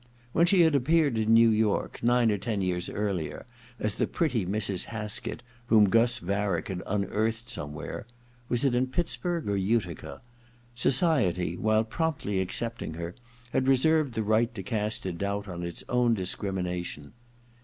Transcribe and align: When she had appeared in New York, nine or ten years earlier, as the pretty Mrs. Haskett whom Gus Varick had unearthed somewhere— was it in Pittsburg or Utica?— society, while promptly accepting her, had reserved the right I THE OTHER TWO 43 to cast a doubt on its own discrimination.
When 0.33 0.47
she 0.47 0.61
had 0.61 0.73
appeared 0.73 1.15
in 1.19 1.31
New 1.35 1.49
York, 1.51 2.01
nine 2.01 2.31
or 2.31 2.39
ten 2.39 2.63
years 2.63 2.89
earlier, 2.89 3.45
as 3.77 3.93
the 3.93 4.07
pretty 4.07 4.47
Mrs. 4.47 4.85
Haskett 4.85 5.43
whom 5.67 5.89
Gus 5.89 6.17
Varick 6.17 6.69
had 6.69 6.81
unearthed 6.87 7.51
somewhere— 7.51 8.07
was 8.49 8.65
it 8.65 8.73
in 8.73 8.87
Pittsburg 8.87 9.47
or 9.47 9.55
Utica?— 9.55 10.21
society, 10.73 11.55
while 11.55 11.83
promptly 11.83 12.39
accepting 12.39 12.95
her, 12.95 13.13
had 13.53 13.67
reserved 13.67 14.15
the 14.15 14.23
right 14.23 14.49
I 14.49 14.49
THE 14.55 14.61
OTHER 14.61 14.63
TWO 14.63 14.63
43 14.63 14.63
to 14.63 14.69
cast 14.83 15.05
a 15.05 15.11
doubt 15.13 15.47
on 15.47 15.61
its 15.61 15.83
own 15.87 16.15
discrimination. 16.15 17.13